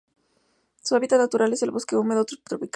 [0.81, 2.69] Su hábitat natural es el bosque húmedo subtropical.